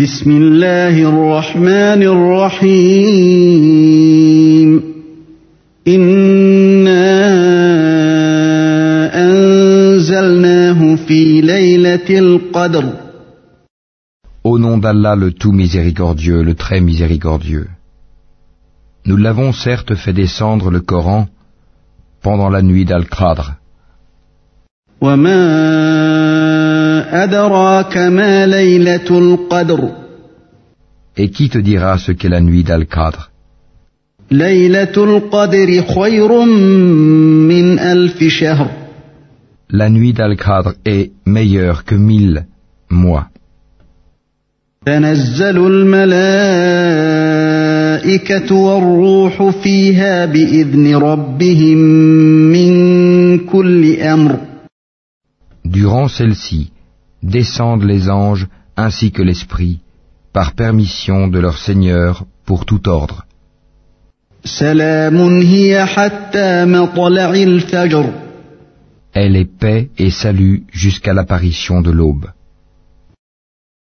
[0.00, 3.20] بسم الله الرحمن الرحيم
[5.88, 7.16] إنا
[9.24, 12.84] أنزلناه في ليلة القدر
[14.44, 17.68] Au nom d'Allah le tout miséricordieux, le très miséricordieux.
[19.06, 21.26] Nous l'avons certes fait descendre le Coran
[22.20, 23.54] pendant la nuit d'Al-Qadr.
[25.00, 25.79] وما
[27.11, 29.89] أدراك ما ليلة القدر
[31.17, 33.29] Et qui te dira ce qu'est la nuit d'Al-Qadr
[34.31, 38.67] ليلة القدر خير من ألف شهر
[39.73, 42.45] La nuit d'Al-Qadr est meilleure que mille
[42.89, 43.27] mois.
[44.85, 45.57] تنزل
[48.01, 51.77] الملائكة والروح فيها بإذن ربهم
[52.51, 54.37] من كل أمر
[55.65, 56.71] Durant celle-ci,
[57.23, 59.79] descendent les anges ainsi que l'Esprit,
[60.33, 63.25] par permission de leur Seigneur pour tout ordre.
[69.13, 72.31] Elle est paix et salut jusqu'à l'apparition de l'aube.